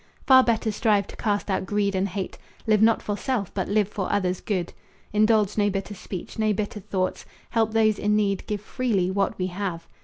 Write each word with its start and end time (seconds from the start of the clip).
Far 0.25 0.43
better 0.43 0.71
strive 0.71 1.05
to 1.09 1.15
cast 1.15 1.47
out 1.47 1.67
greed 1.67 1.93
and 1.93 2.07
hate. 2.09 2.39
Live 2.65 2.81
not 2.81 3.03
for 3.03 3.15
self, 3.15 3.53
but 3.53 3.67
live 3.67 3.87
for 3.87 4.11
others' 4.11 4.41
good. 4.41 4.73
Indulge 5.13 5.59
no 5.59 5.69
bitter 5.69 5.93
speech, 5.93 6.39
no 6.39 6.53
bitter 6.53 6.79
thoughts. 6.79 7.23
Help 7.51 7.73
those 7.73 7.99
in 7.99 8.15
need; 8.15 8.47
give 8.47 8.61
freely 8.61 9.11
what 9.11 9.37
we 9.37 9.45
have. 9.45 9.85